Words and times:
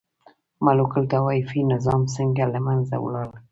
ملوک 0.63 0.91
الطوایفي 1.01 1.61
نظام 1.73 2.01
څنګه 2.15 2.43
له 2.53 2.59
منځه 2.67 2.95
ولاړ؟ 3.05 3.29